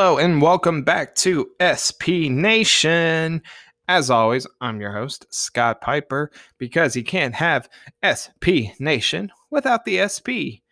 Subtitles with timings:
[0.00, 3.42] Hello and welcome back to SP Nation.
[3.86, 7.68] As always, I'm your host, Scott Piper, because you can't have
[8.00, 10.64] SP Nation without the SP.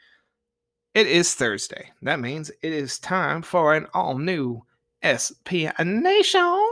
[0.95, 1.91] It is Thursday.
[2.01, 4.65] That means it is time for an all new
[5.05, 6.67] SP Nation.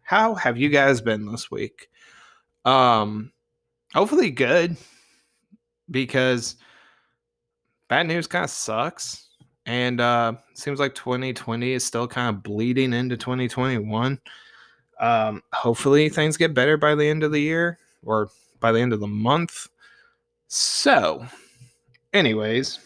[0.00, 1.88] How have you guys been this week?
[2.64, 3.30] Um,
[3.92, 4.74] hopefully good
[5.90, 6.56] because
[7.90, 9.29] bad news kind of sucks
[9.66, 14.18] and uh seems like 2020 is still kind of bleeding into 2021
[15.00, 18.28] um hopefully things get better by the end of the year or
[18.60, 19.68] by the end of the month.
[20.48, 21.26] So
[22.12, 22.78] anyways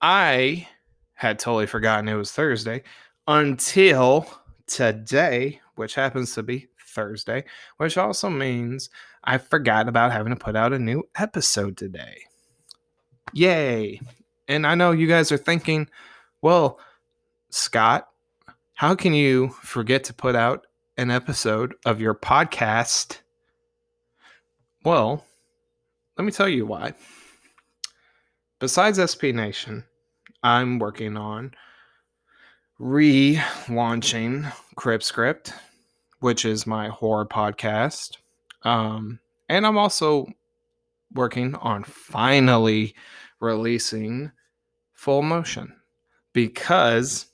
[0.00, 0.66] i
[1.14, 2.82] had totally forgotten it was thursday
[3.26, 4.28] until
[4.66, 7.42] today which happens to be thursday
[7.78, 8.90] which also means
[9.24, 12.18] i forgot about having to put out a new episode today.
[13.32, 14.00] Yay
[14.48, 15.88] and I know you guys are thinking,
[16.42, 16.80] well,
[17.50, 18.08] Scott,
[18.74, 23.18] how can you forget to put out an episode of your podcast?
[24.84, 25.24] Well,
[26.16, 26.94] let me tell you why.
[28.58, 29.84] Besides SP Nation,
[30.42, 31.52] I'm working on
[32.80, 35.52] relaunching Crib Script,
[36.20, 38.16] which is my horror podcast.
[38.62, 39.18] Um,
[39.48, 40.26] and I'm also
[41.14, 42.94] working on finally
[43.40, 44.32] releasing
[44.98, 45.72] full motion
[46.32, 47.26] because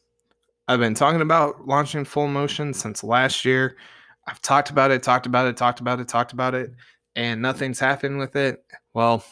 [0.69, 3.79] I've been talking about launching full motion since last year.
[4.27, 6.75] I've talked about it, talked about it, talked about it, talked about it,
[7.17, 8.63] and nothing's happened with it.
[8.93, 9.25] Well,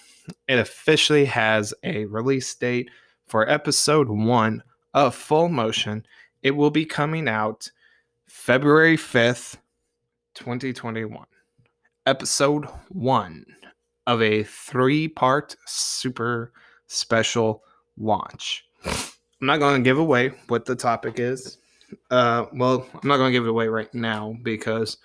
[0.48, 2.89] it officially has a release date
[3.27, 4.62] for episode one
[4.95, 6.07] of Full Motion.
[6.42, 7.70] It will be coming out
[8.28, 9.58] February 5th,
[10.36, 11.27] 2021.
[12.07, 13.45] Episode one
[14.07, 16.51] of a three part super
[16.86, 17.62] special
[17.97, 18.64] launch.
[18.85, 21.58] I'm not going to give away what the topic is.
[22.11, 24.97] Uh, well, I'm not going to give it away right now because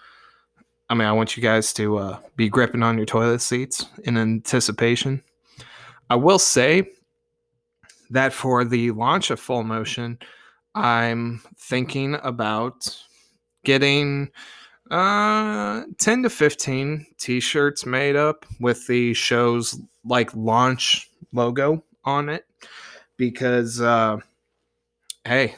[0.90, 4.18] I mean, I want you guys to uh, be gripping on your toilet seats in
[4.18, 5.22] anticipation.
[6.10, 6.90] I will say
[8.10, 10.18] that for the launch of Full Motion,
[10.76, 12.96] I'm thinking about
[13.66, 14.30] getting
[14.90, 22.46] uh 10 to 15 t-shirts made up with the show's like launch logo on it
[23.18, 24.18] because uh,
[25.26, 25.56] hey,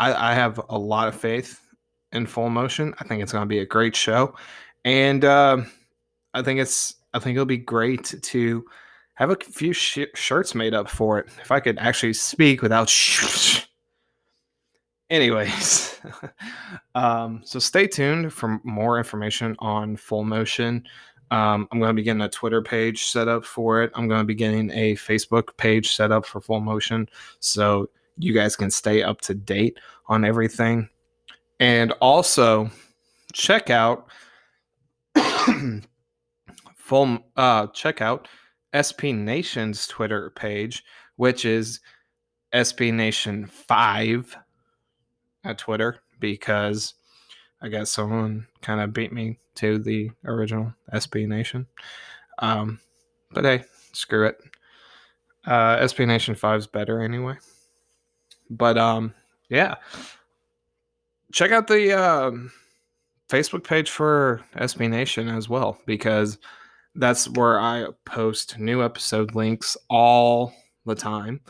[0.00, 1.60] I, I, have a lot of faith
[2.12, 2.94] in Full Motion.
[2.98, 4.34] I think it's going to be a great show,
[4.84, 5.58] and uh,
[6.34, 8.64] I think it's I think it'll be great to
[9.14, 11.28] have a few sh- shirts made up for it.
[11.40, 12.88] If I could actually speak without.
[12.88, 13.66] Sh-
[15.10, 16.00] Anyways,
[16.94, 20.84] um, so stay tuned for more information on Full Motion.
[21.32, 23.90] Um, I'm going to be getting a Twitter page set up for it.
[23.94, 27.08] I'm going to be getting a Facebook page set up for Full Motion
[27.40, 27.88] so
[28.18, 29.78] you guys can stay up to date
[30.08, 30.90] on everything.
[31.58, 32.70] And also
[33.32, 34.08] check out
[36.76, 38.28] full uh check out
[38.76, 40.84] SP Nation's Twitter page,
[41.16, 41.80] which is
[42.52, 44.36] SP Nation 5
[45.44, 46.92] at Twitter because
[47.62, 51.66] I guess someone kind of beat me to the original SB Nation.
[52.38, 52.80] Um,
[53.30, 54.38] but hey, screw it.
[55.46, 57.36] Uh, SP Nation 5 is better anyway.
[58.50, 59.14] But um,
[59.48, 59.76] yeah,
[61.32, 62.50] check out the um,
[63.28, 66.38] Facebook page for SP Nation as well because
[66.96, 70.52] that's where I post new episode links all
[70.84, 71.40] the time.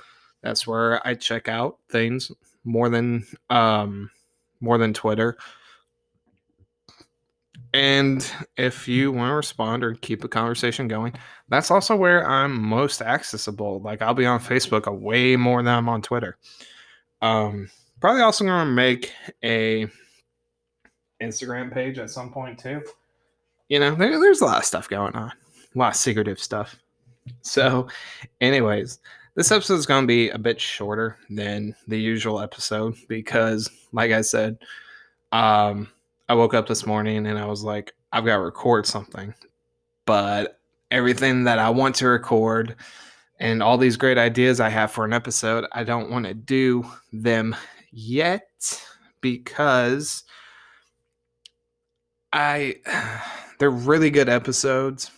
[0.43, 2.31] That's where I check out things
[2.65, 4.11] more than um,
[4.61, 5.37] more than Twitter
[7.75, 11.15] and if you want to respond or keep a conversation going,
[11.49, 13.81] that's also where I'm most accessible.
[13.81, 16.37] Like I'll be on Facebook a way more than I'm on Twitter.
[17.23, 17.71] Um,
[18.01, 19.13] probably also going to make
[19.43, 19.87] a
[21.23, 22.83] Instagram page at some point too.
[23.69, 25.33] You know, there, there's a lot of stuff going on,
[25.75, 26.77] a lot of secretive stuff.
[27.41, 27.89] So,
[28.41, 28.99] anyways,
[29.35, 34.11] this episode is going to be a bit shorter than the usual episode because, like
[34.11, 34.59] I said,
[35.31, 35.89] um,
[36.33, 39.35] I woke up this morning and I was like, I've got to record something.
[40.07, 40.59] But
[40.91, 42.75] everything that I want to record
[43.39, 46.87] and all these great ideas I have for an episode, I don't want to do
[47.13, 47.55] them
[47.91, 48.83] yet
[49.21, 50.25] because
[52.33, 52.77] I
[53.59, 55.11] they're really good episodes.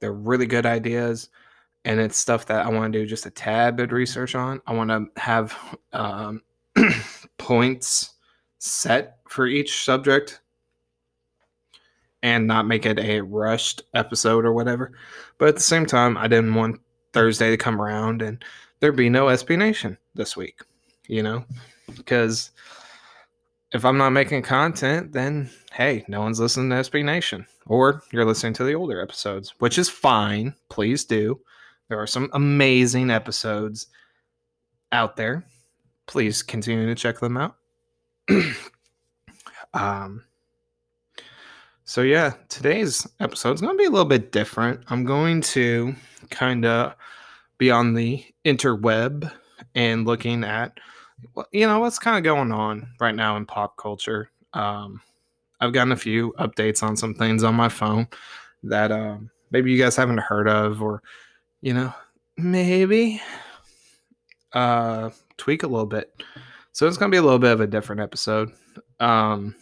[0.00, 1.30] They're really good ideas
[1.86, 4.60] and it's stuff that I want to do just a tad bit research on.
[4.66, 5.56] I want to have
[5.94, 6.42] um,
[7.38, 8.13] points
[8.58, 10.40] set for each subject
[12.22, 14.92] and not make it a rushed episode or whatever.
[15.38, 16.80] But at the same time, I didn't want
[17.12, 18.42] Thursday to come around and
[18.80, 20.60] there be no SP Nation this week.
[21.08, 21.44] you know,
[21.96, 22.50] because
[23.72, 28.24] if I'm not making content, then hey, no one's listening to SP Nation, or you're
[28.24, 30.54] listening to the older episodes, which is fine.
[30.70, 31.40] Please do.
[31.88, 33.88] There are some amazing episodes
[34.92, 35.44] out there.
[36.06, 37.56] Please continue to check them out.
[39.74, 40.24] um,
[41.84, 44.80] so yeah, today's episode is going to be a little bit different.
[44.88, 45.94] I'm going to
[46.30, 46.94] kind of
[47.58, 49.30] be on the interweb
[49.74, 50.78] and looking at,
[51.52, 54.30] you know, what's kind of going on right now in pop culture.
[54.54, 55.00] Um,
[55.60, 58.08] I've gotten a few updates on some things on my phone
[58.62, 61.02] that um, maybe you guys haven't heard of, or
[61.60, 61.92] you know,
[62.36, 63.20] maybe
[64.52, 66.22] uh, tweak a little bit.
[66.74, 68.50] So it's going to be a little bit of a different episode.
[68.98, 69.54] Um,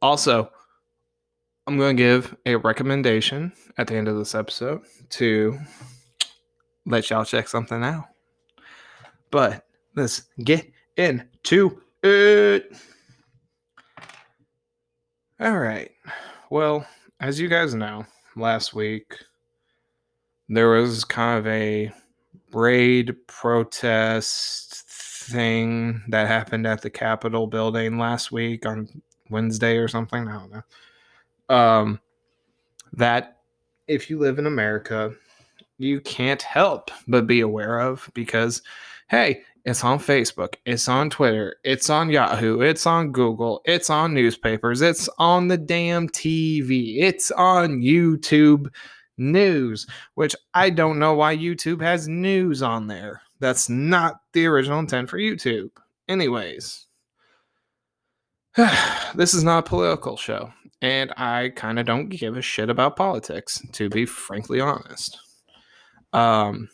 [0.00, 0.50] also,
[1.66, 5.58] I'm going to give a recommendation at the end of this episode to
[6.86, 8.06] let y'all check something out.
[9.30, 9.66] But
[9.96, 12.72] let's get into it.
[15.38, 15.90] All right.
[16.48, 16.86] Well,
[17.20, 19.14] as you guys know, last week
[20.48, 21.92] there was kind of a
[22.54, 24.87] raid protest
[25.30, 28.88] thing that happened at the Capitol building last week on
[29.30, 30.28] Wednesday or something.
[30.28, 30.62] I don't know
[31.48, 32.00] um,
[32.92, 33.38] that
[33.86, 35.14] if you live in America,
[35.78, 38.62] you can't help but be aware of because,
[39.08, 44.14] hey, it's on Facebook, it's on Twitter, it's on Yahoo, it's on Google, it's on
[44.14, 48.68] newspapers, it's on the damn TV, it's on YouTube
[49.18, 53.22] news, which I don't know why YouTube has news on there.
[53.40, 55.70] That's not the original intent for YouTube.
[56.08, 56.86] Anyways,
[59.14, 62.96] this is not a political show and I kind of don't give a shit about
[62.96, 65.18] politics, to be frankly honest.
[66.12, 66.68] Um,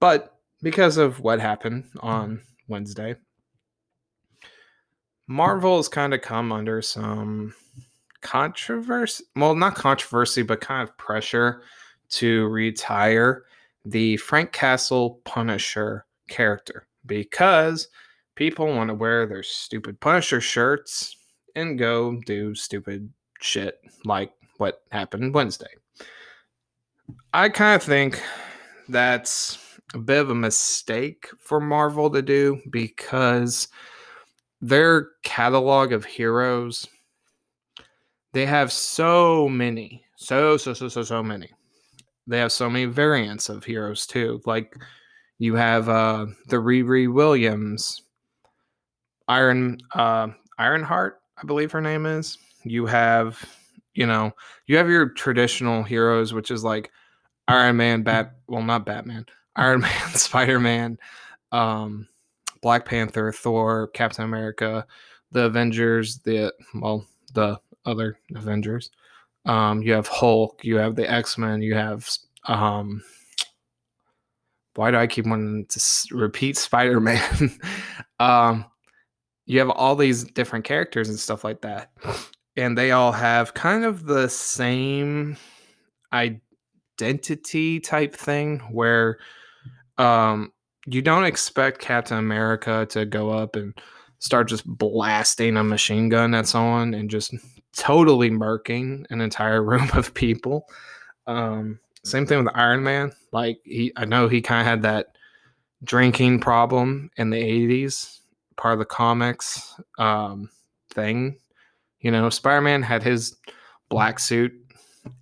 [0.00, 3.16] but because of what happened on Wednesday,
[5.26, 7.52] Marvel has kind of come under some
[8.20, 9.24] controversy.
[9.34, 11.62] Well, not controversy, but kind of pressure
[12.10, 13.44] to retire
[13.86, 17.88] the Frank Castle Punisher character because
[18.34, 21.16] people want to wear their stupid Punisher shirts
[21.54, 23.08] and go do stupid
[23.40, 25.70] shit like what happened Wednesday.
[27.32, 28.20] I kind of think
[28.88, 29.58] that's
[29.94, 33.68] a bit of a mistake for Marvel to do because
[34.60, 36.86] their catalog of heroes
[38.32, 41.50] they have so many so so so so so many
[42.26, 44.76] they have so many variants of heroes too like
[45.38, 48.02] you have uh the Riri Williams
[49.28, 50.28] Iron uh
[50.58, 52.38] Ironheart I believe her name is.
[52.64, 53.44] You have
[53.96, 54.32] you know
[54.66, 56.90] you have your traditional heroes which is like
[57.48, 59.26] iron man bat well not batman
[59.56, 60.98] iron man spider-man
[61.52, 62.06] um
[62.60, 64.86] black panther thor captain america
[65.32, 68.90] the avengers the well the other avengers
[69.46, 72.08] um you have hulk you have the x-men you have
[72.46, 73.02] um
[74.74, 75.80] why do i keep wanting to
[76.12, 77.58] repeat spider-man?
[78.20, 78.66] Um
[79.46, 81.90] you have all these different characters and stuff like that.
[82.56, 85.36] And they all have kind of the same
[86.12, 89.18] identity type thing where
[89.98, 90.52] um
[90.86, 93.74] you don't expect Captain America to go up and
[94.18, 97.34] start just blasting a machine gun at someone and just
[97.76, 100.68] totally murking an entire room of people.
[101.26, 103.12] Um, same thing with Iron Man.
[103.32, 105.16] Like he, I know he kind of had that
[105.84, 108.20] drinking problem in the '80s,
[108.56, 110.50] part of the comics um,
[110.90, 111.38] thing
[112.06, 113.34] you know, Spider Man had his
[113.88, 114.52] black suit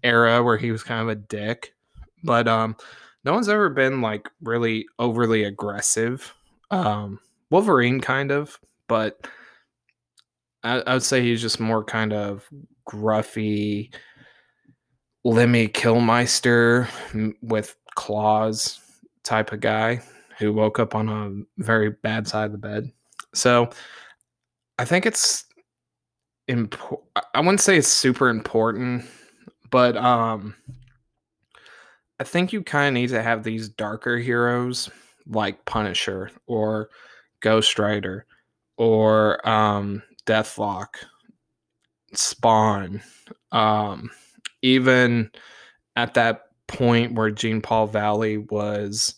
[0.02, 1.74] era where he was kind of a dick,
[2.22, 2.76] but um,
[3.24, 6.34] no one's ever been like really overly aggressive.
[6.70, 9.26] Um, Wolverine kind of, but
[10.64, 12.48] I, I would say he's just more kind of
[12.88, 13.94] gruffy,
[15.24, 16.88] Lemmy Kilmister
[17.42, 18.80] with claws
[19.22, 20.02] type of guy
[20.38, 22.90] who woke up on a very bad side of the bed.
[23.34, 23.70] So
[24.78, 25.44] I think it's
[26.48, 27.08] important.
[27.34, 29.04] I wouldn't say it's super important,
[29.70, 30.54] but um,
[32.20, 34.90] I think you kind of need to have these darker heroes
[35.26, 36.90] like Punisher or
[37.40, 38.26] Ghost Rider
[38.76, 40.88] or um, Deathlok,
[42.12, 43.02] Spawn,
[43.52, 44.10] um,
[44.62, 45.30] even
[45.96, 49.14] at that point where Jean Paul Valley was,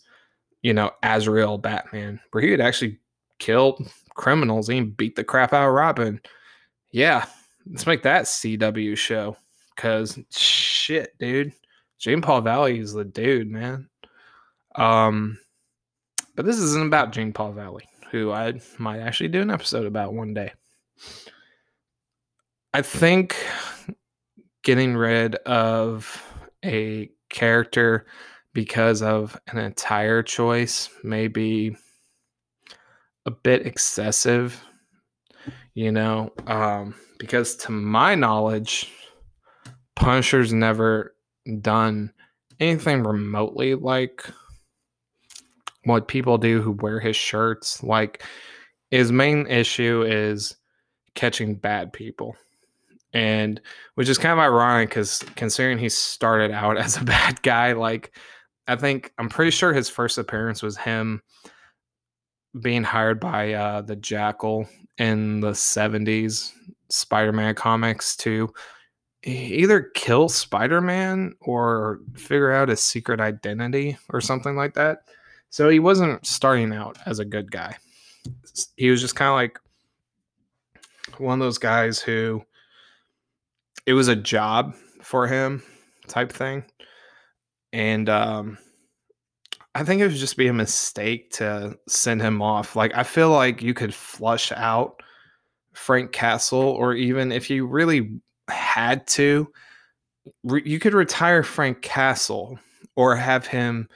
[0.61, 2.99] you know, Azrael Batman, where he had actually
[3.39, 6.19] killed criminals and beat the crap out of Robin
[6.91, 7.25] yeah,
[7.69, 9.37] let's make that CW show.
[9.75, 11.53] Cause shit, dude,
[11.99, 13.87] Jean Paul Valley is the dude, man.
[14.75, 15.37] Um,
[16.35, 17.87] but this isn't about Jean Paul Valley.
[18.11, 20.53] who I might actually do an episode about one day.
[22.73, 23.35] I think
[24.63, 26.23] getting rid of
[26.63, 28.05] a character
[28.53, 31.75] because of an entire choice may be
[33.25, 34.61] a bit excessive,
[35.73, 38.91] you know, um, because to my knowledge,
[39.95, 41.15] Punisher's never
[41.61, 42.11] done
[42.59, 44.25] anything remotely like
[45.85, 47.81] what people do who wear his shirts.
[47.81, 48.23] Like
[48.91, 50.56] his main issue is
[51.17, 52.37] catching bad people.
[53.11, 53.59] And
[53.95, 58.15] which is kind of ironic because considering he started out as a bad guy, like
[58.67, 61.21] I think I'm pretty sure his first appearance was him
[62.61, 66.53] being hired by uh, the Jackal in the 70s
[66.89, 68.53] Spider Man comics to
[69.23, 74.99] either kill Spider Man or figure out his secret identity or something like that.
[75.49, 77.77] So he wasn't starting out as a good guy.
[78.75, 79.59] He was just kind of like
[81.19, 82.43] one of those guys who
[83.85, 85.63] it was a job for him
[86.07, 86.63] type thing.
[87.73, 88.57] And um
[89.75, 92.75] I think it would just be a mistake to send him off.
[92.75, 95.03] Like I feel like you could flush out
[95.73, 98.19] Frank Castle or even if you really
[98.49, 99.47] had to
[100.43, 102.59] re- you could retire Frank Castle
[102.95, 103.87] or have him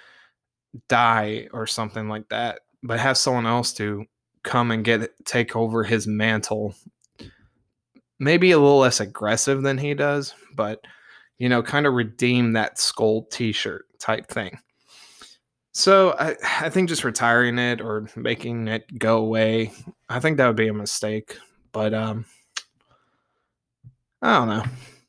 [0.88, 4.06] die or something like that, but have someone else to
[4.44, 6.76] come and get take over his mantle.
[8.22, 10.80] Maybe a little less aggressive than he does, but
[11.40, 14.60] you know, kind of redeem that skull t-shirt type thing.
[15.74, 19.72] So I, I think just retiring it or making it go away,
[20.08, 21.36] I think that would be a mistake.
[21.72, 22.26] But um
[24.22, 24.64] I don't know.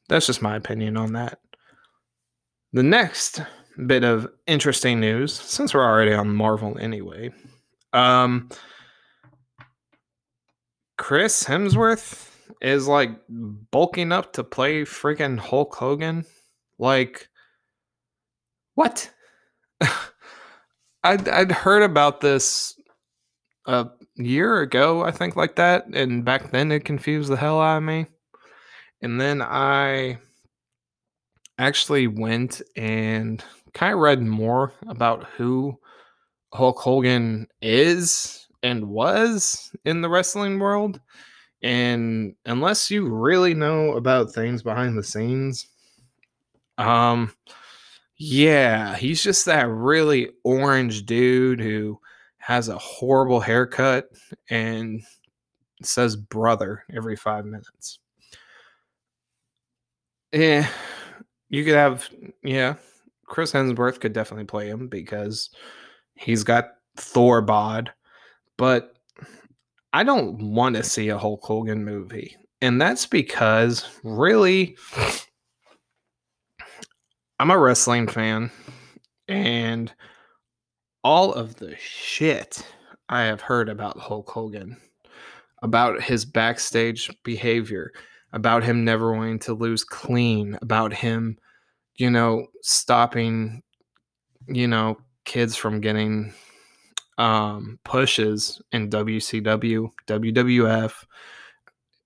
[0.09, 1.38] That's just my opinion on that.
[2.73, 3.42] The next
[3.87, 7.31] bit of interesting news, since we're already on Marvel anyway.
[7.92, 8.49] Um,
[10.97, 16.25] Chris Hemsworth is like bulking up to play freaking Hulk Hogan.
[16.78, 17.28] Like,
[18.75, 19.11] what?
[21.04, 22.75] I'd, I'd heard about this
[23.66, 25.87] a year ago, I think, like that.
[25.92, 28.06] And back then it confused the hell out of me.
[29.00, 30.18] And then I
[31.59, 33.42] actually went and
[33.75, 35.78] kind of read more about who
[36.52, 41.00] Hulk Hogan is and was in the wrestling world.
[41.62, 45.69] And unless you really know about things behind the scenes,
[46.78, 47.33] um,
[48.16, 52.00] yeah, he's just that really orange dude who
[52.38, 54.09] has a horrible haircut
[54.50, 55.02] and
[55.83, 58.00] says brother every five minutes.
[60.33, 60.66] Yeah,
[61.49, 62.09] you could have,
[62.42, 62.76] yeah,
[63.26, 65.50] Chris Hemsworth could definitely play him because
[66.14, 67.92] he's got Thor bod,
[68.57, 68.91] but
[69.92, 72.37] I don't want to see a Hulk Hogan movie.
[72.61, 74.76] And that's because really
[77.38, 78.50] I'm a wrestling fan
[79.28, 79.92] and
[81.02, 82.64] all of the shit
[83.08, 84.76] I have heard about Hulk Hogan,
[85.62, 87.92] about his backstage behavior,
[88.32, 91.37] about him never wanting to lose clean, about him
[91.96, 93.62] you know, stopping,
[94.49, 96.32] you know, kids from getting
[97.19, 101.04] um, pushes in WCW, WWF.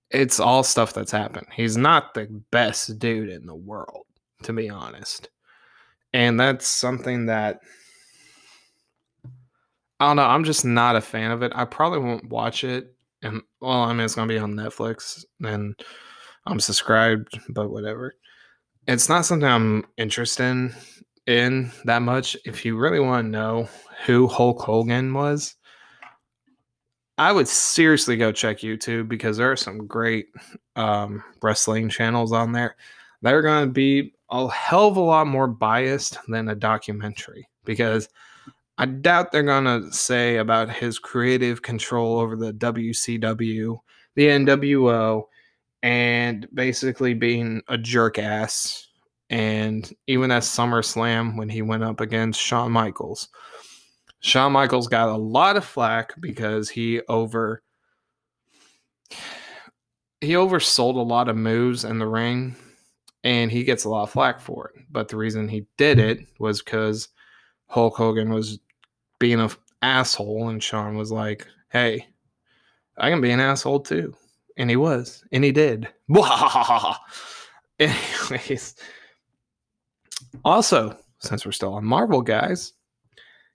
[0.09, 1.47] It's all stuff that's happened.
[1.53, 4.05] He's not the best dude in the world,
[4.43, 5.29] to be honest.
[6.13, 7.59] And that's something that
[9.99, 10.23] I don't know.
[10.23, 11.51] I'm just not a fan of it.
[11.55, 12.93] I probably won't watch it.
[13.23, 15.75] And well, I mean, it's gonna be on Netflix, and
[16.45, 18.15] I'm subscribed, but whatever
[18.87, 20.75] it's not something I'm interested in
[21.27, 22.37] that much.
[22.45, 23.69] If you really want to know
[24.05, 25.55] who Hulk Hogan was,
[27.17, 30.27] I would seriously go check YouTube because there are some great
[30.75, 32.75] um, wrestling channels on there.
[33.21, 38.07] They're going to be a hell of a lot more biased than a documentary because
[38.77, 43.79] I doubt they're going to say about his creative control over the WCW,
[44.15, 45.23] the NWO,
[45.81, 48.86] and basically being a jerk ass.
[49.29, 53.29] And even at SummerSlam when he went up against Shawn Michaels,
[54.19, 57.61] Shawn Michaels got a lot of flack because he over
[60.21, 62.55] he oversold a lot of moves in the ring
[63.23, 64.81] and he gets a lot of flack for it.
[64.89, 67.09] But the reason he did it was because
[67.67, 68.59] Hulk Hogan was
[69.19, 72.07] being an asshole and Shawn was like, hey,
[72.97, 74.15] I can be an asshole too
[74.57, 75.87] and he was, and he did.
[77.79, 78.75] Anyways,
[80.45, 82.73] also, since we're still on Marvel, guys,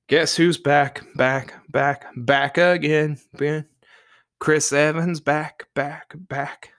[0.08, 3.18] Guess who's back, back, back, back again?
[3.38, 3.64] Ben.
[4.40, 6.70] Chris Evans back, back, back.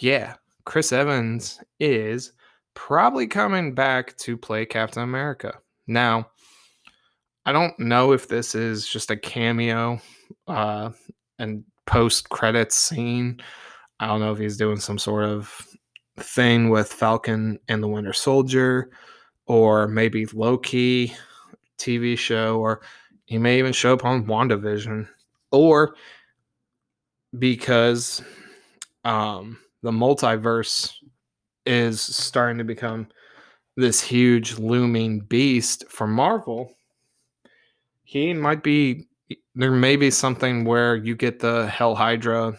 [0.00, 2.32] Yeah, Chris Evans is
[2.74, 5.58] probably coming back to play Captain America.
[5.86, 6.30] Now,
[7.46, 10.00] I don't know if this is just a cameo
[10.48, 10.90] uh,
[11.38, 13.40] and post credits scene.
[14.00, 15.64] I don't know if he's doing some sort of
[16.16, 18.90] thing with Falcon and the Winter Soldier,
[19.46, 21.12] or maybe Loki
[21.78, 22.80] TV show, or
[23.26, 25.08] he may even show up on WandaVision,
[25.50, 25.94] or
[27.38, 28.22] because
[29.04, 30.92] um, the multiverse
[31.66, 33.08] is starting to become
[33.76, 36.72] this huge looming beast for Marvel,
[38.04, 39.08] he might be
[39.54, 42.58] there may be something where you get the Hail Hydra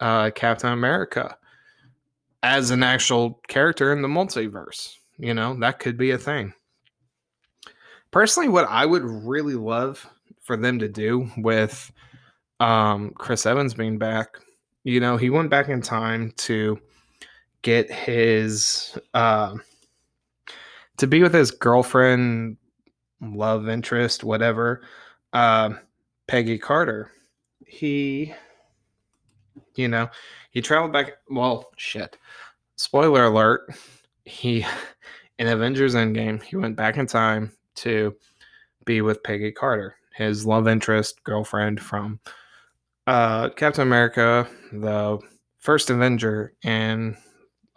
[0.00, 1.36] uh, Captain America
[2.42, 4.94] as an actual character in the multiverse.
[5.18, 6.54] You know, that could be a thing.
[8.10, 10.06] Personally, what I would really love
[10.42, 11.92] for them to do with
[12.58, 14.38] um, Chris Evans being back,
[14.84, 16.80] you know, he went back in time to
[17.62, 19.54] get his uh,
[20.96, 22.56] to be with his girlfriend,
[23.20, 24.82] love interest, whatever,
[25.32, 25.70] uh,
[26.26, 27.10] Peggy Carter.
[27.66, 28.34] He,
[29.74, 30.08] you know,
[30.50, 31.12] he traveled back.
[31.28, 32.16] Well, shit.
[32.76, 33.74] Spoiler alert.
[34.24, 34.64] He
[35.40, 38.14] in Avengers Endgame, he went back in time to
[38.84, 42.20] be with Peggy Carter, his love interest girlfriend from
[43.06, 45.18] uh, Captain America, the
[45.58, 47.16] first Avenger, and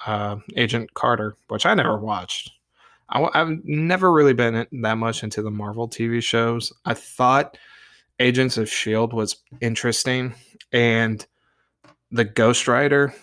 [0.06, 2.52] uh, Agent Carter, which I never watched.
[3.08, 6.74] I, have never really been that much into the Marvel TV shows.
[6.84, 7.58] I thought
[8.20, 9.16] Agents of S.H.I.E.L.D.
[9.16, 10.36] was interesting,
[10.74, 11.26] and
[12.14, 13.14] the Ghost Rider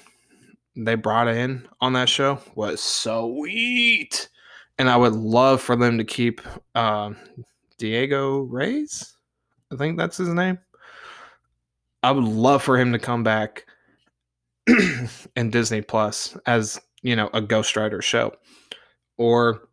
[0.76, 4.28] they brought in on that show was so sweet.
[4.78, 6.40] And I would love for them to keep
[6.74, 7.10] uh,
[7.78, 9.14] Diego Reyes.
[9.72, 10.58] I think that's his name.
[12.02, 13.66] I would love for him to come back
[15.36, 18.32] in Disney Plus as you know a Ghost Rider show,
[19.18, 19.68] or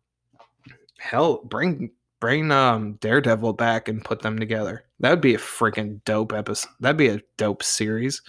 [0.98, 4.84] hell, bring bring um Daredevil back and put them together.
[5.00, 6.70] That would be a freaking dope episode.
[6.80, 8.20] That'd be a dope series.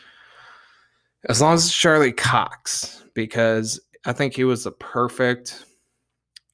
[1.27, 5.65] As long as it's Charlie Cox, because I think he was the perfect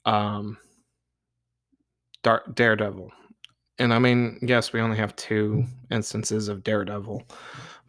[0.05, 0.57] um
[2.23, 3.11] Daredevil.
[3.77, 7.23] And I mean, yes, we only have two instances of Daredevil,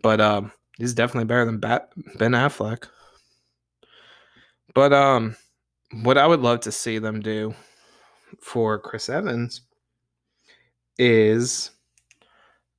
[0.03, 2.87] but um he's definitely better than Bat- Ben Affleck.
[4.75, 5.37] But um,
[6.03, 7.55] what I would love to see them do
[8.41, 9.62] for Chris Evans
[10.99, 11.71] is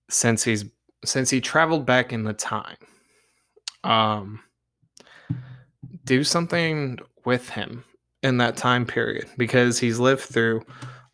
[0.10, 0.66] since he's
[1.06, 2.78] since he traveled back in the time,
[3.84, 4.42] um,
[6.06, 7.84] do something with him
[8.24, 10.62] in that time period because he's lived through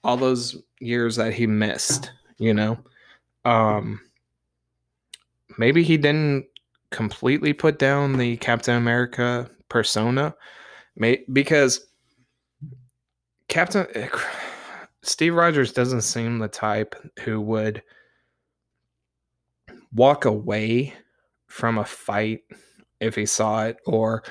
[0.04, 2.12] all those years that he missed.
[2.38, 2.78] You know,
[3.45, 3.99] um,
[5.58, 6.45] maybe he didn't
[6.89, 10.36] completely put down the Captain America persona,
[10.95, 11.88] may, because
[13.47, 13.88] Captain
[15.02, 17.84] Steve Rogers doesn't seem the type who would
[19.93, 20.93] walk away
[21.54, 22.42] from a fight
[23.00, 24.24] if he saw it or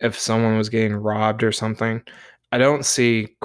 [0.00, 2.02] if someone was getting robbed or something.
[2.52, 3.36] I don't see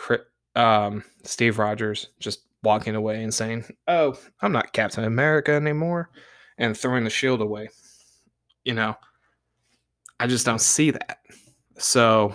[0.55, 6.09] um, Steve Rogers just walking away and saying, "Oh, I'm not Captain America anymore,"
[6.57, 7.69] and throwing the shield away
[8.63, 8.95] you know,
[10.19, 11.19] I just don't see that.
[11.77, 12.33] So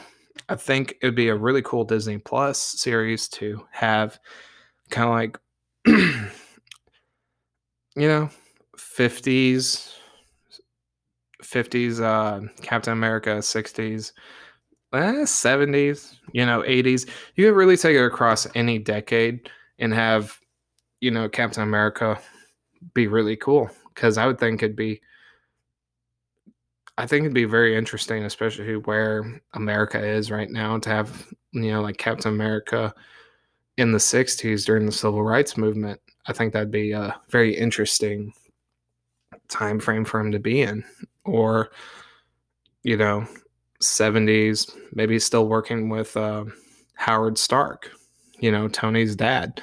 [0.48, 4.18] I think it would be a really cool Disney Plus series to have
[4.90, 5.38] kind of like,
[7.96, 8.30] you know,
[8.76, 9.94] 50s,
[11.50, 14.12] 50s uh, Captain America, 60s,
[14.92, 17.08] eh, 70s, you know, 80s.
[17.36, 20.38] You could really take it across any decade and have,
[21.00, 22.18] you know, Captain America
[22.94, 25.00] be really cool because I would think it'd be
[26.98, 31.70] I think it'd be very interesting, especially where America is right now, to have you
[31.70, 32.92] know like Captain America
[33.76, 36.00] in the '60s during the Civil Rights Movement.
[36.26, 38.32] I think that'd be a very interesting
[39.48, 40.84] time frame for him to be in,
[41.28, 41.70] or
[42.82, 43.26] you know,
[43.82, 44.74] '70s.
[44.92, 46.44] Maybe he's still working with uh,
[46.94, 47.90] Howard Stark,
[48.40, 49.60] you know, Tony's dad.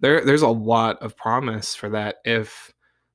[0.00, 2.72] There, there's a lot of promise for that if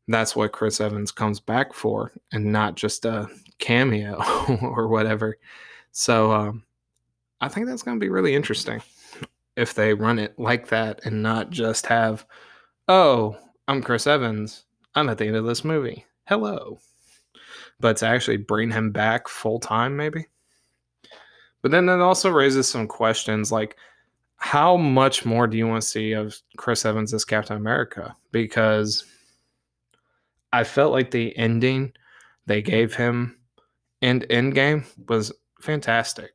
[0.07, 3.27] that's what Chris Evans comes back for, and not just a
[3.59, 4.21] cameo
[4.61, 5.37] or whatever.
[5.91, 6.63] So um,
[7.39, 8.81] I think that's going to be really interesting
[9.55, 12.25] if they run it like that and not just have,
[12.87, 13.37] oh,
[13.67, 14.65] I'm Chris Evans.
[14.95, 16.05] I'm at the end of this movie.
[16.27, 16.79] Hello.
[17.81, 20.27] But to actually bring him back full time, maybe.
[21.61, 23.75] But then that also raises some questions like,
[24.37, 28.15] how much more do you want to see of Chris Evans as Captain America?
[28.31, 29.05] Because
[30.51, 31.93] I felt like the ending
[32.47, 33.37] they gave him
[34.01, 36.31] in Endgame was fantastic.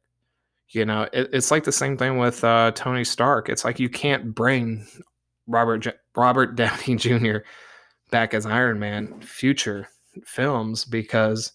[0.68, 3.48] You know, it, it's like the same thing with uh, Tony Stark.
[3.48, 4.86] It's like you can't bring
[5.46, 7.38] Robert J- Robert Downey Jr.
[8.10, 9.88] back as Iron Man future
[10.24, 11.52] films because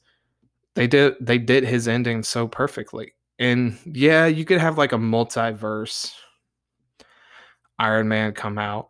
[0.76, 3.14] they did they did his ending so perfectly.
[3.40, 6.14] And yeah, you could have like a multiverse
[7.80, 8.90] Iron Man come out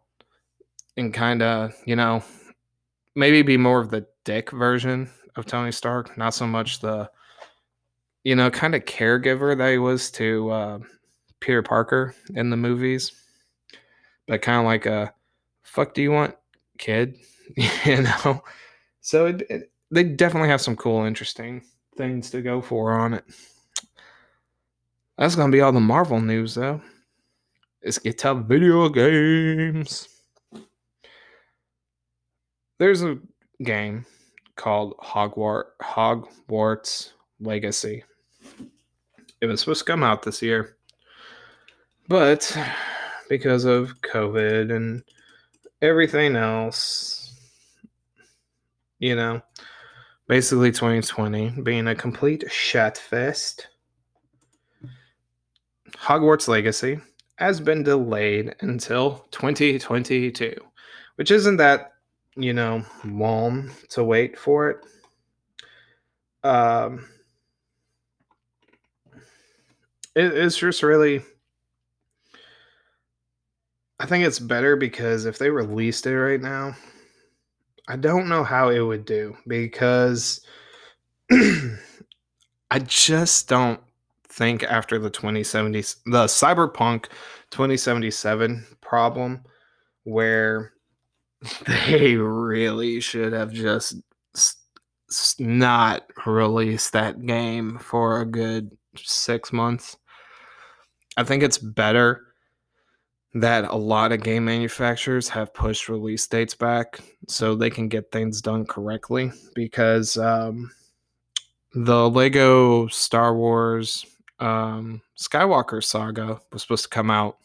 [0.97, 2.23] and kind of, you know,
[3.15, 7.09] maybe be more of the dick version of Tony Stark, not so much the
[8.23, 10.79] you know, kind of caregiver that he was to uh,
[11.39, 13.11] Peter Parker in the movies,
[14.27, 15.13] but kind of like a
[15.63, 16.35] fuck do you want,
[16.77, 17.17] kid?
[17.85, 18.43] you know?
[19.01, 21.63] So it, it, they definitely have some cool, interesting
[21.97, 23.25] things to go for on it.
[25.17, 26.81] That's gonna be all the Marvel news, though.
[27.83, 30.07] Let's get to video games.
[32.77, 33.17] There's a
[33.63, 34.05] game
[34.55, 38.03] called Hogwarts Hogwarts Legacy.
[39.41, 40.77] It was supposed to come out this year,
[42.07, 42.55] but
[43.29, 45.03] because of COVID and
[45.81, 47.20] everything else,
[49.01, 49.41] you know,
[50.27, 53.67] basically 2020 being a complete shit fest.
[55.97, 56.99] Hogwarts Legacy
[57.35, 60.55] has been delayed until 2022,
[61.15, 61.93] which isn't that,
[62.35, 64.77] you know, long to wait for it.
[66.43, 67.07] Um,
[70.15, 71.21] it, it's just really
[73.99, 76.75] I think it's better because if they released it right now,
[77.91, 80.39] I don't know how it would do because
[81.29, 83.81] I just don't
[84.29, 87.07] think after the 2070 the Cyberpunk
[87.49, 89.41] 2077 problem
[90.05, 90.71] where
[91.89, 93.95] they really should have just
[95.37, 99.97] not released that game for a good 6 months.
[101.17, 102.30] I think it's better
[103.33, 108.11] that a lot of game manufacturers have pushed release dates back so they can get
[108.11, 110.69] things done correctly because um,
[111.73, 114.05] the Lego Star Wars
[114.39, 117.37] um, Skywalker saga was supposed to come out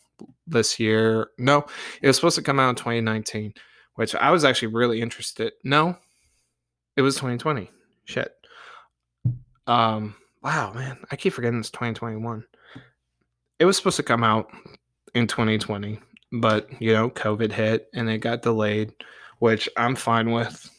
[0.46, 1.28] this year.
[1.38, 1.66] No,
[2.02, 3.54] it was supposed to come out in 2019,
[3.94, 5.52] which I was actually really interested.
[5.62, 5.96] No,
[6.96, 7.70] it was 2020.
[8.06, 8.32] Shit.
[9.68, 12.44] Um, wow, man, I keep forgetting it's 2021
[13.58, 14.50] it was supposed to come out
[15.16, 15.98] in 2020,
[16.32, 18.92] but you know, COVID hit and it got delayed,
[19.38, 20.70] which I'm fine with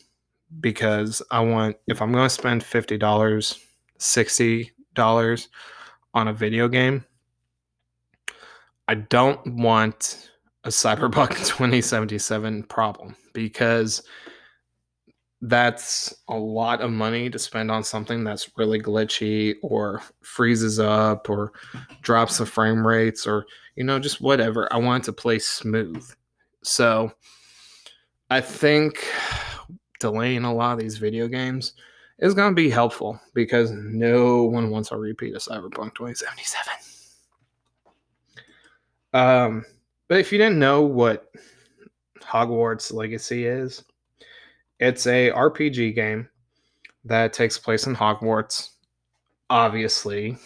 [0.59, 3.59] because I want if I'm going to spend $50,
[3.99, 5.47] $60
[6.13, 7.03] on a video game,
[8.87, 10.29] I don't want
[10.63, 14.03] a Cyberpunk 2077 problem because
[15.41, 21.27] that's a lot of money to spend on something that's really glitchy or freezes up
[21.27, 21.53] or
[22.01, 23.45] drops the frame rates or
[23.77, 24.71] you know just whatever.
[24.73, 26.05] I want to play smooth.
[26.63, 27.11] So
[28.29, 29.07] i think
[30.01, 31.73] delaying a lot of these video games
[32.19, 36.73] is going to be helpful because no one wants a repeat of cyberpunk 2077
[39.13, 39.65] um
[40.09, 41.31] but if you didn't know what
[42.19, 43.85] hogwarts legacy is
[44.79, 46.29] it's a RPG game
[47.05, 48.71] that takes place in Hogwarts,
[49.49, 50.37] obviously,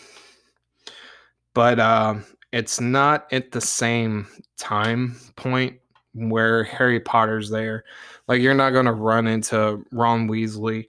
[1.54, 5.78] but um, it's not at the same time point
[6.14, 7.86] where Harry Potter's there.
[8.28, 10.88] Like you're not going to run into Ron Weasley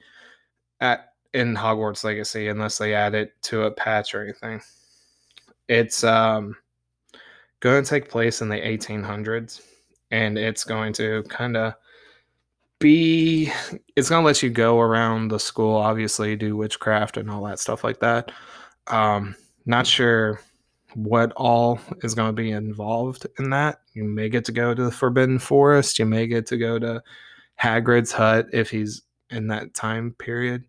[0.81, 4.61] at in Hogwarts Legacy unless they add it to a patch or anything.
[5.68, 6.57] It's um,
[7.61, 9.62] going to take place in the 1800s,
[10.11, 11.75] and it's going to kind of
[12.83, 13.51] be
[13.94, 17.85] it's gonna let you go around the school obviously do witchcraft and all that stuff
[17.85, 18.33] like that
[18.88, 20.40] um not sure
[20.94, 23.81] what all is going to be involved in that.
[23.94, 25.98] You may get to go to the forbidden forest.
[25.98, 27.02] You may get to go to
[27.61, 30.64] hagrid's hut if he's in that time period.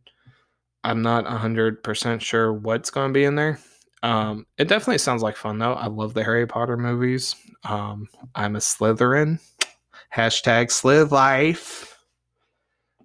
[0.84, 3.60] I'm not 100% sure what's going to be in there.
[4.04, 5.74] Um, it definitely sounds like fun though.
[5.74, 7.36] I love the harry potter movies.
[7.64, 9.40] Um, i'm a slytherin.
[10.14, 11.98] Hashtag slith life.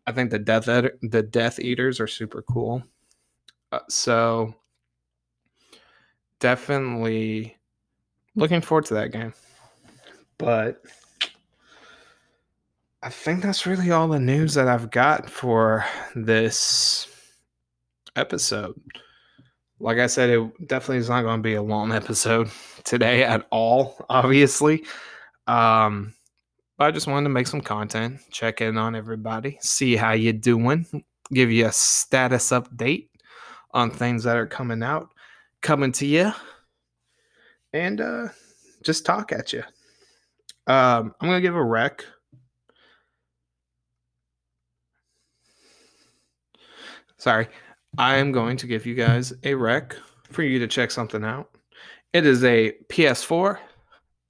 [0.06, 2.82] I think the death the Death Eaters are super cool.
[3.70, 4.54] Uh, so
[6.40, 7.56] definitely
[8.34, 9.34] looking forward to that game.
[10.38, 10.82] But
[13.02, 17.06] I think that's really all the news that I've got for this
[18.16, 18.80] episode.
[19.80, 22.50] like I said, it definitely is not going to be a long episode
[22.84, 24.84] today at all, obviously.
[25.46, 26.14] Um,
[26.80, 31.04] I just wanted to make some content, check in on everybody, see how you're doing,
[31.32, 33.08] give you a status update
[33.72, 35.08] on things that are coming out,
[35.62, 36.32] coming to you,
[37.72, 38.28] and uh,
[38.82, 39.62] just talk at you.
[40.66, 42.04] Um, I'm gonna give a rec.
[47.16, 47.48] Sorry,
[47.96, 49.96] I am going to give you guys a rec
[50.30, 51.50] for you to check something out.
[52.12, 53.58] It is a PS4,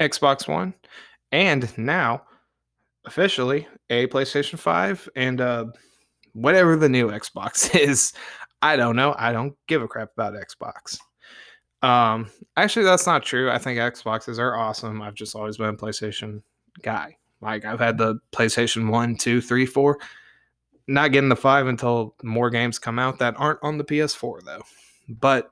[0.00, 0.74] Xbox One,
[1.32, 2.22] and now
[3.04, 5.66] officially a PlayStation 5 and uh,
[6.32, 8.12] whatever the new Xbox is.
[8.62, 9.14] I don't know.
[9.18, 10.98] I don't give a crap about Xbox.
[11.82, 13.50] Um, actually, that's not true.
[13.50, 15.00] I think Xboxes are awesome.
[15.00, 16.42] I've just always been a PlayStation
[16.82, 17.16] guy.
[17.40, 19.98] Like I've had the PlayStation 1, 2, 3, 4.
[20.88, 24.62] Not getting the 5 until more games come out that aren't on the PS4 though.
[25.08, 25.50] But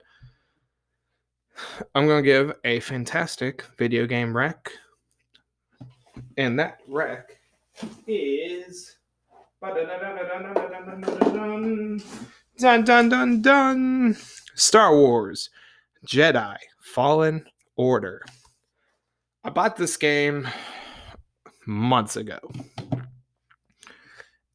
[1.95, 4.71] I'm to give a fantastic video game rec.
[6.37, 7.39] And that rec
[8.07, 8.97] is
[12.59, 14.17] dun dun dun dun
[14.55, 15.51] Star Wars
[16.07, 17.45] Jedi Fallen
[17.77, 18.23] Order.
[19.45, 20.49] I bought this game
[21.66, 22.38] months ago.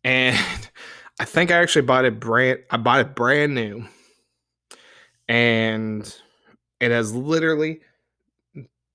[0.04, 0.38] And
[1.20, 3.86] I think I actually bought it brand I bought it brand new.
[5.28, 6.04] And
[6.80, 7.82] it has literally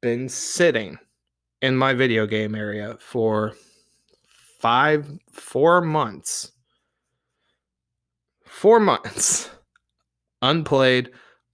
[0.02, 0.98] been sitting
[1.62, 3.54] in my video game area for
[4.60, 6.52] five, four months.
[8.44, 9.50] Four months.
[10.42, 11.10] Unplayed,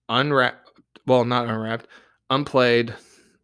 [0.08, 0.61] unwrapped.
[1.06, 1.88] Well, not unwrapped,
[2.30, 2.94] unplayed.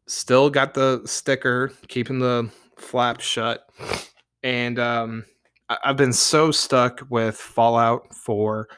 [0.06, 3.68] Still got the sticker, keeping the flap shut.
[4.42, 5.24] And um,
[5.68, 8.68] I- I've been so stuck with Fallout 4.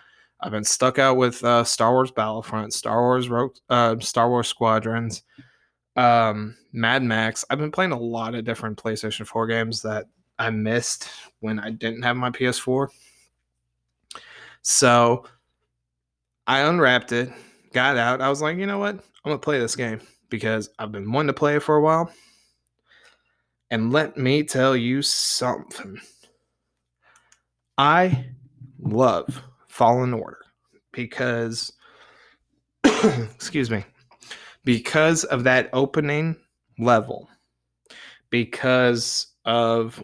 [0.41, 4.49] I've been stuck out with uh, Star Wars Battlefront, Star Wars Rogue, uh, Star Wars
[4.49, 5.23] Squadrons,
[5.97, 7.45] um, Mad Max.
[7.51, 10.07] I've been playing a lot of different PlayStation 4 games that
[10.39, 11.09] I missed
[11.41, 12.89] when I didn't have my PS4.
[14.63, 15.27] So
[16.47, 17.31] I unwrapped it,
[17.73, 18.21] got out.
[18.21, 18.95] I was like, you know what?
[18.95, 22.13] I'm gonna play this game because I've been wanting to play it for a while.
[23.71, 26.01] And let me tell you something.
[27.79, 28.27] I
[28.81, 30.39] love Fallen Order
[30.93, 31.73] because
[32.85, 33.85] excuse me,
[34.65, 36.37] because of that opening
[36.79, 37.29] level,
[38.31, 40.03] because of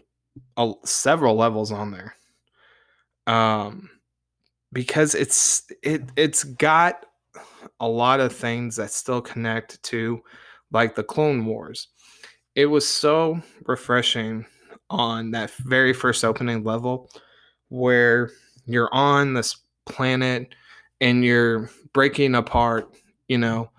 [0.55, 2.15] a, several levels on there.
[3.27, 3.89] Um,
[4.71, 7.05] because it's it it's got
[7.79, 10.21] a lot of things that still connect to
[10.71, 11.87] like the Clone Wars.
[12.55, 14.45] It was so refreshing
[14.89, 17.09] on that very first opening level
[17.69, 18.31] where
[18.65, 20.55] you're on this planet
[21.01, 22.95] and you're breaking apart,
[23.27, 23.69] you know,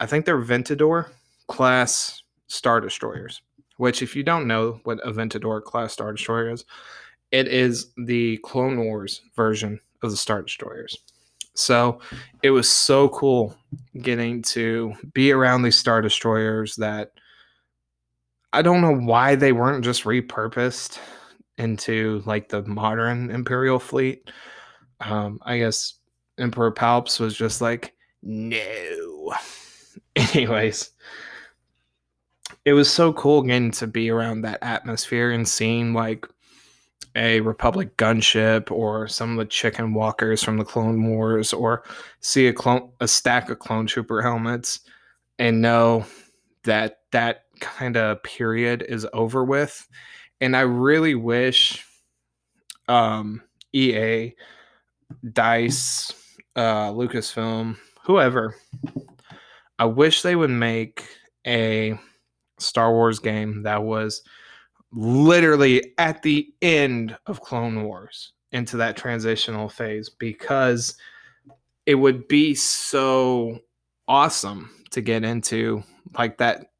[0.00, 1.10] I think they're Ventador
[1.48, 3.42] class star destroyers
[3.76, 6.64] which, if you don't know what a Aventador class Star Destroyer is,
[7.30, 10.96] it is the Clone Wars version of the Star Destroyers.
[11.56, 12.00] So
[12.42, 13.56] it was so cool
[14.00, 17.12] getting to be around these Star Destroyers that
[18.52, 20.98] I don't know why they weren't just repurposed
[21.58, 24.30] into like the modern Imperial fleet.
[25.00, 25.94] Um, I guess
[26.38, 29.34] Emperor Palps was just like, no.
[30.16, 30.90] Anyways,
[32.64, 36.26] it was so cool getting to be around that atmosphere and seeing like
[37.16, 41.82] a Republic gunship or some of the chicken walkers from the Clone Wars or
[42.20, 44.80] see a clone a stack of clone trooper helmets
[45.38, 46.04] and know
[46.64, 49.88] that that kind of period is over with.
[50.40, 51.84] And I really wish
[52.86, 54.34] um EA,
[55.32, 56.12] DICE,
[56.54, 58.54] uh Lucasfilm, whoever,
[59.78, 61.08] I wish they would make
[61.46, 61.98] a
[62.58, 64.22] Star Wars game that was
[64.96, 70.96] literally at the end of Clone Wars into that transitional phase because
[71.84, 73.58] it would be so
[74.08, 75.82] awesome to get into
[76.18, 76.70] like that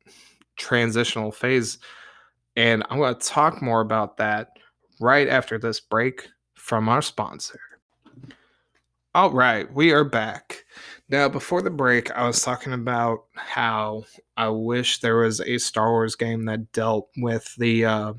[0.56, 1.78] transitional phase.
[2.56, 4.48] And I'm going to talk more about that
[4.98, 7.60] right after this break from our sponsor.
[9.14, 10.64] All right, we are back.
[11.08, 14.04] Now, before the break, I was talking about how
[14.36, 18.12] I wish there was a Star Wars game that dealt with the uh,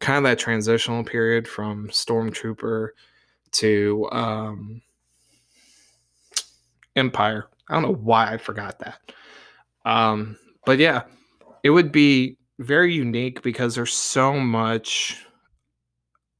[0.00, 2.88] kind of that transitional period from Stormtrooper
[3.52, 4.80] to um,
[6.96, 7.48] Empire.
[7.68, 8.98] I don't know why I forgot that.
[9.84, 11.02] Um, but yeah,
[11.62, 15.22] it would be very unique because there's so much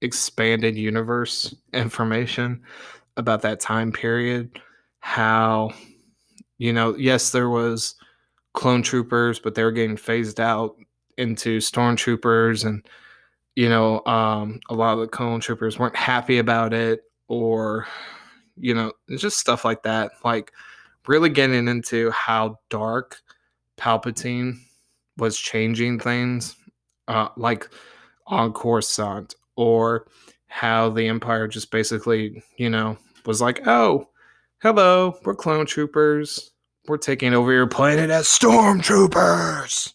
[0.00, 2.62] expanded universe information
[3.18, 4.60] about that time period
[5.04, 5.70] how
[6.56, 7.94] you know, yes, there was
[8.54, 10.76] clone troopers, but they were getting phased out
[11.18, 12.88] into stormtroopers and
[13.54, 17.86] you know, um, a lot of the clone troopers weren't happy about it or
[18.56, 20.12] you know, just stuff like that.
[20.24, 20.52] Like
[21.06, 23.18] really getting into how dark
[23.76, 24.54] Palpatine
[25.18, 26.56] was changing things,
[27.08, 27.68] uh, like
[28.26, 30.06] on Coruscant, or
[30.46, 34.08] how the Empire just basically, you know, was like, oh,
[34.64, 36.52] hello, we're clone troopers.
[36.88, 39.92] We're taking over your planet as stormtroopers.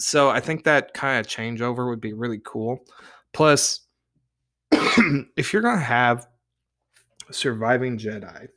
[0.00, 2.84] So I think that kind of changeover would be really cool.
[3.32, 3.86] Plus,
[4.72, 6.26] if you're going to have
[7.30, 8.48] surviving Jedi,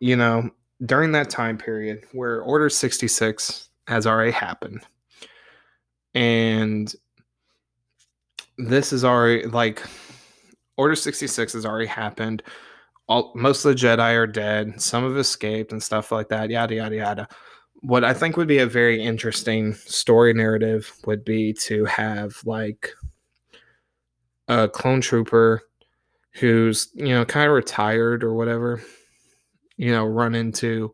[0.00, 0.50] you know,
[0.84, 4.80] during that time period where Order 66 has already happened,
[6.14, 6.92] and
[8.58, 9.84] this is already like
[10.76, 12.42] Order 66 has already happened.
[13.08, 14.80] All most of the Jedi are dead.
[14.80, 16.50] Some have escaped and stuff like that.
[16.50, 17.28] Yada yada yada.
[17.80, 22.90] What I think would be a very interesting story narrative would be to have like
[24.48, 25.62] a clone trooper
[26.32, 28.80] who's you know kind of retired or whatever
[29.76, 30.92] you know, run into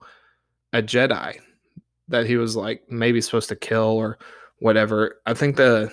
[0.72, 1.38] a Jedi
[2.08, 4.18] that he was like maybe supposed to kill or
[4.58, 5.20] whatever.
[5.26, 5.92] I think the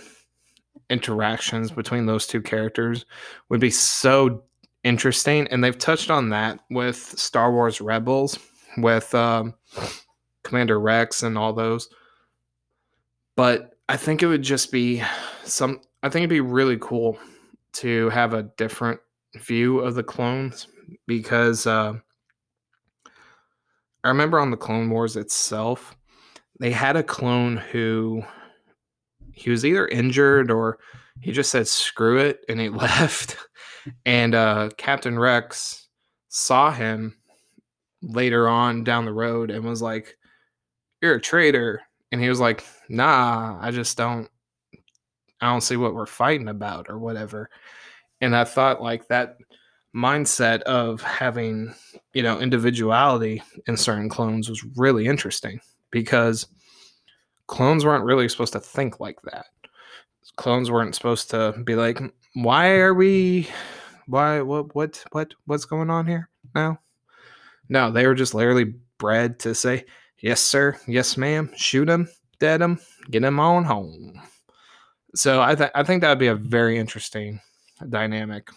[0.89, 3.05] interactions between those two characters
[3.49, 4.43] would be so
[4.87, 5.47] interesting.
[5.47, 8.39] And they've touched on that with Star Wars Rebels,
[8.77, 9.53] with um,
[10.43, 11.89] Commander Rex and all those.
[13.35, 15.03] But I think it would just be
[15.43, 17.19] some, I think it'd be really cool
[17.73, 18.99] to have a different
[19.35, 20.67] view of the clones
[21.05, 21.93] because uh,
[24.03, 25.95] I remember on the Clone Wars itself,
[26.59, 28.23] they had a clone who
[29.33, 30.79] he was either injured or
[31.21, 33.37] he just said screw it and he left.
[34.05, 35.87] And uh, Captain Rex
[36.29, 37.15] saw him
[38.01, 40.17] later on down the road and was like,
[41.01, 41.81] You're a traitor.
[42.11, 44.29] And he was like, Nah, I just don't
[45.41, 47.49] I don't see what we're fighting about or whatever.
[48.21, 49.37] And I thought like that
[49.95, 51.73] mindset of having
[52.13, 55.59] you know individuality in certain clones was really interesting
[55.91, 56.47] because
[57.47, 59.45] clones weren't really supposed to think like that
[60.37, 61.99] clones weren't supposed to be like
[62.43, 63.47] why are we
[64.05, 66.79] why what what what what's going on here now?
[67.69, 69.85] No they were just literally bred to say
[70.19, 70.77] yes sir.
[70.87, 71.51] Yes ma'am.
[71.55, 72.07] Shoot him
[72.39, 74.21] dead him get him on home.
[75.15, 77.41] So i, th- I think that would be a very interesting
[77.89, 78.49] dynamic.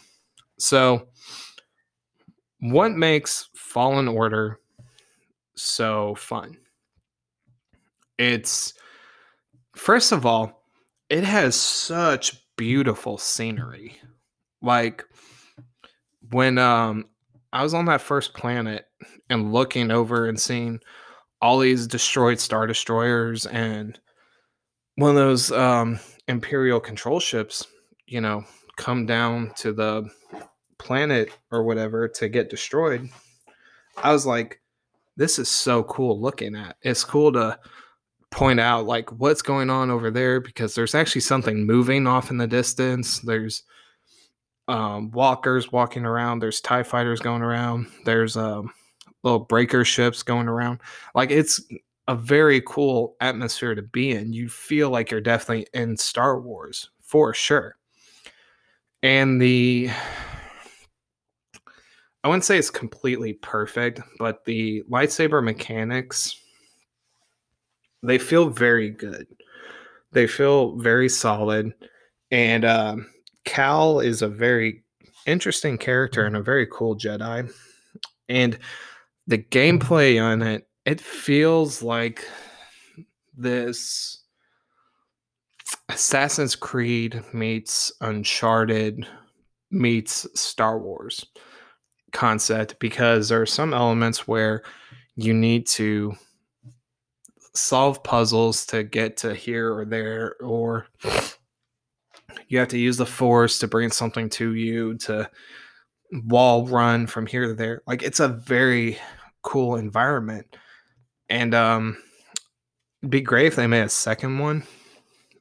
[0.59, 1.09] So,
[2.61, 4.61] what makes Fallen Order
[5.55, 6.59] so fun?
[8.19, 8.75] It's
[9.75, 10.63] first of all,
[11.09, 13.97] it has such beautiful scenery.
[14.61, 15.03] Like
[16.31, 17.07] when um
[17.55, 18.85] I was on that first planet
[19.31, 20.79] and looking over and seeing
[21.41, 23.99] all these destroyed star destroyers and
[24.97, 27.67] one of those um imperial control ships,
[28.05, 28.45] you know,
[28.77, 30.07] come down to the
[30.77, 33.09] planet or whatever to get destroyed,
[33.97, 34.61] I was like,
[35.17, 36.77] this is so cool looking at.
[36.83, 37.59] It's cool to
[38.31, 42.39] point out like what's going on over there because there's actually something moving off in
[42.39, 43.21] the distance.
[43.21, 43.65] There's
[44.69, 46.39] um, walkers walking around.
[46.39, 47.89] There's Tie fighters going around.
[48.05, 48.73] There's um,
[49.23, 50.81] little breaker ships going around.
[51.15, 51.61] Like it's
[52.07, 54.33] a very cool atmosphere to be in.
[54.33, 57.77] You feel like you're definitely in Star Wars for sure.
[59.03, 59.91] And the
[62.23, 66.37] I wouldn't say it's completely perfect, but the lightsaber mechanics
[68.03, 69.27] they feel very good.
[70.13, 71.73] They feel very solid,
[72.31, 73.07] and um,
[73.45, 74.83] Cal is a very
[75.27, 77.53] interesting character and a very cool Jedi.
[78.29, 78.59] And
[79.27, 82.27] the gameplay on it, it feels like
[83.37, 84.23] this
[85.89, 89.07] Assassin's Creed meets Uncharted
[89.71, 91.27] meets Star Wars
[92.13, 94.63] concept because there are some elements where
[95.17, 96.15] you need to
[97.55, 100.87] solve puzzles to get to here or there or
[102.49, 105.29] you have to use the force to bring something to you to
[106.27, 107.83] wall run from here to there.
[107.87, 108.99] Like it's a very
[109.43, 110.57] cool environment.
[111.29, 112.03] And um
[113.09, 114.63] be great if they made a second one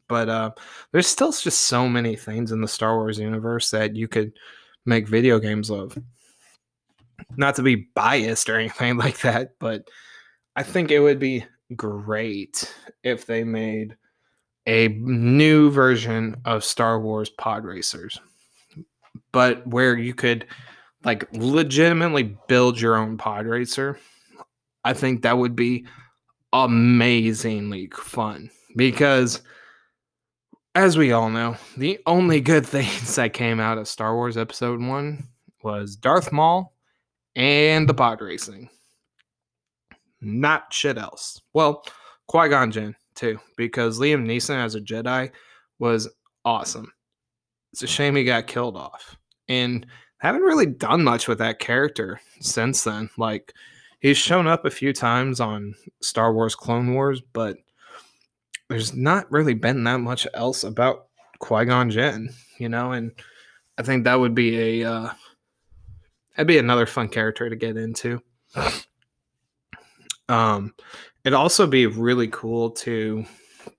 [0.07, 0.51] but uh
[0.91, 4.33] there's still just so many things in the star wars universe that you could
[4.85, 5.97] make video games of.
[7.37, 9.87] Not to be biased or anything like that, but
[10.55, 11.45] I think it would be
[11.75, 13.95] great if they made
[14.65, 18.19] a new version of Star Wars Pod Racers,
[19.31, 20.45] but where you could
[21.03, 23.99] like legitimately build your own pod racer,
[24.83, 25.85] I think that would be
[26.51, 29.41] amazingly fun because
[30.75, 34.81] as we all know, the only good things that came out of Star Wars Episode
[34.81, 35.27] 1
[35.63, 36.73] was Darth Maul
[37.35, 38.69] and the pod racing.
[40.21, 41.41] Not shit else.
[41.53, 41.83] Well,
[42.27, 45.31] Qui Gon Jinn, too, because Liam Neeson as a Jedi
[45.79, 46.09] was
[46.45, 46.91] awesome.
[47.71, 49.17] It's a shame he got killed off.
[49.47, 49.85] And
[50.19, 53.09] haven't really done much with that character since then.
[53.17, 53.53] Like,
[53.99, 57.57] he's shown up a few times on Star Wars Clone Wars, but
[58.69, 61.07] there's not really been that much else about
[61.39, 63.11] Qui Gon Jinn, you know, and
[63.77, 65.09] I think that would be a uh,
[66.35, 68.21] that'd be another fun character to get into.
[70.29, 70.73] Um,
[71.25, 73.25] it'd also be really cool to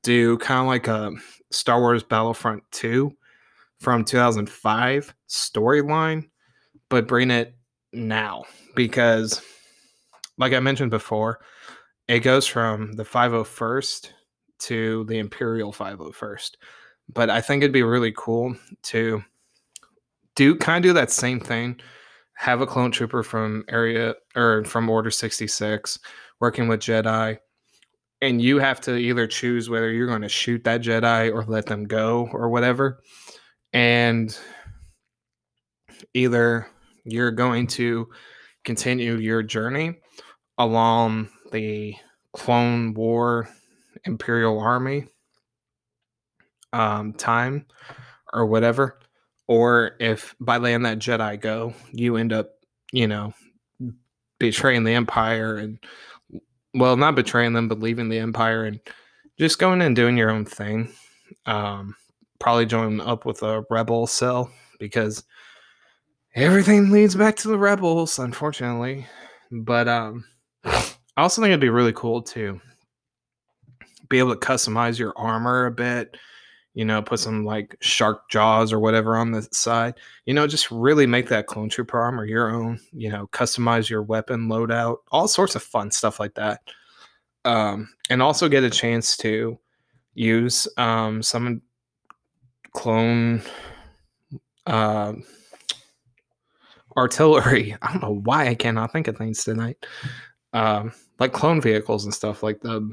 [0.02, 1.12] do kind of like a
[1.50, 3.12] Star Wars Battlefront 2
[3.78, 6.28] from 2005 storyline,
[6.88, 7.54] but bring it
[7.92, 8.44] now
[8.76, 9.42] because,
[10.38, 11.40] like I mentioned before,
[12.08, 14.10] it goes from the 501st
[14.60, 16.50] to the Imperial 501st.
[17.12, 19.24] But I think it'd be really cool to
[20.36, 21.80] do kind of do that same thing.
[22.34, 25.98] Have a clone trooper from area or from Order 66
[26.40, 27.38] working with Jedi.
[28.22, 31.66] And you have to either choose whether you're going to shoot that Jedi or let
[31.66, 33.00] them go or whatever.
[33.72, 34.36] And
[36.12, 36.66] either
[37.04, 38.08] you're going to
[38.64, 40.00] continue your journey
[40.58, 41.94] along the
[42.34, 43.48] Clone War
[44.04, 45.06] Imperial Army
[46.72, 47.66] um, time
[48.32, 48.98] or whatever,
[49.48, 52.50] or if by letting that Jedi go, you end up,
[52.92, 53.32] you know,
[54.38, 55.78] betraying the Empire and,
[56.74, 58.80] well, not betraying them, but leaving the Empire and
[59.38, 60.92] just going and doing your own thing.
[61.46, 61.96] Um,
[62.38, 65.24] probably join up with a rebel cell because
[66.34, 69.06] everything leads back to the rebels, unfortunately.
[69.50, 70.24] But um,
[70.64, 72.60] I also think it'd be really cool to
[74.08, 76.16] be able to customize your armor a bit
[76.74, 79.94] you know put some like shark jaws or whatever on the side
[80.24, 84.02] you know just really make that clone trooper armor your own you know customize your
[84.02, 86.60] weapon loadout all sorts of fun stuff like that.
[87.44, 89.58] Um, and also get a chance to
[90.14, 91.62] use um, some
[92.72, 93.42] clone
[94.66, 95.14] uh,
[96.96, 97.76] artillery.
[97.82, 99.84] I don't know why i cannot think of things tonight.
[100.52, 102.90] Um, like clone vehicles and stuff like the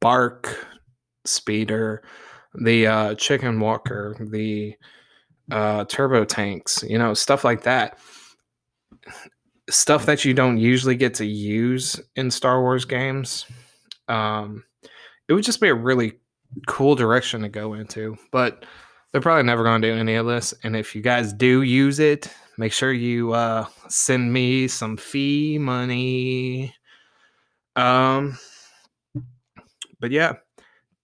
[0.00, 0.66] BARC
[1.24, 2.02] speeder,
[2.54, 4.74] the uh, chicken walker, the
[5.50, 7.98] uh, turbo tanks, you know, stuff like that.
[9.70, 13.46] Stuff that you don't usually get to use in Star Wars games.
[14.08, 14.64] Um,
[15.28, 16.12] it would just be a really
[16.66, 18.64] cool direction to go into, but
[19.10, 20.52] they're probably never going to do any of this.
[20.64, 25.58] And if you guys do use it, make sure you uh, send me some fee
[25.58, 26.74] money.
[27.76, 28.38] Um,
[30.00, 30.34] but yeah,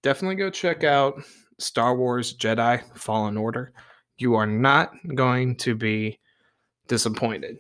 [0.02, 1.22] definitely go check out
[1.60, 3.72] Star Wars Jedi Fallen Order.
[4.18, 6.18] You are not going to be
[6.88, 7.58] disappointed.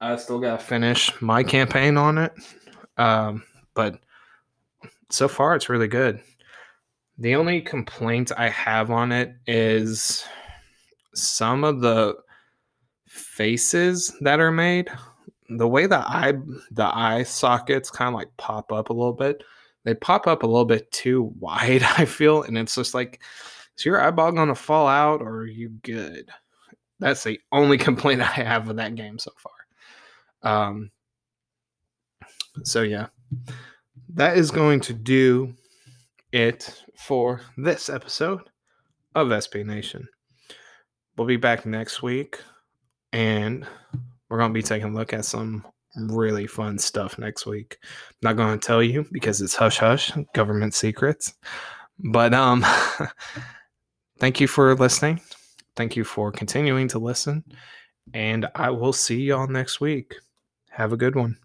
[0.00, 2.32] I still got to finish my campaign on it.
[2.96, 3.44] Um,
[3.74, 3.98] but
[5.10, 6.20] so far, it's really good.
[7.18, 10.24] The only complaint I have on it is
[11.14, 12.16] some of the
[13.06, 14.90] faces that are made.
[15.48, 16.32] The way the eye
[16.70, 19.44] the eye sockets kind of like pop up a little bit
[19.84, 22.42] they pop up a little bit too wide, I feel.
[22.42, 23.20] And it's just like,
[23.76, 26.28] is your eyeball going to fall out or are you good?
[26.98, 29.52] That's the only complaint I have with that game so far.
[30.42, 30.90] Um,
[32.64, 33.06] so, yeah,
[34.14, 35.54] that is going to do
[36.32, 38.42] it for this episode
[39.14, 40.06] of SP Nation.
[41.16, 42.40] We'll be back next week
[43.12, 43.66] and
[44.28, 45.66] we're going to be taking a look at some
[45.96, 47.78] really fun stuff next week.
[47.82, 51.34] I'm not going to tell you because it's hush hush, government secrets.
[51.98, 52.64] But um
[54.18, 55.20] thank you for listening.
[55.76, 57.44] Thank you for continuing to listen
[58.14, 60.14] and I will see y'all next week.
[60.70, 61.36] Have a good one.